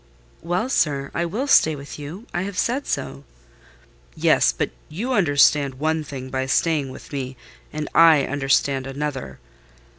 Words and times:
"Well, 0.41 0.67
sir, 0.67 1.11
I 1.13 1.25
will 1.27 1.45
stay 1.45 1.75
with 1.75 1.99
you: 1.99 2.25
I 2.33 2.41
have 2.41 2.57
said 2.57 2.87
so." 2.87 3.23
"Yes—but 4.15 4.71
you 4.89 5.13
understand 5.13 5.75
one 5.75 6.03
thing 6.03 6.31
by 6.31 6.47
staying 6.47 6.89
with 6.89 7.13
me; 7.13 7.37
and 7.71 7.87
I 7.93 8.23
understand 8.23 8.87
another. 8.87 9.37